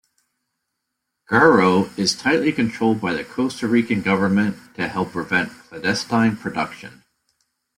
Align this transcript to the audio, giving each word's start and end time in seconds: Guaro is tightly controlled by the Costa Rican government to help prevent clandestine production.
Guaro 1.29 1.95
is 1.95 2.15
tightly 2.17 2.51
controlled 2.51 2.99
by 2.99 3.13
the 3.13 3.23
Costa 3.23 3.67
Rican 3.67 4.01
government 4.01 4.57
to 4.73 4.87
help 4.87 5.11
prevent 5.11 5.51
clandestine 5.69 6.37
production. 6.37 7.03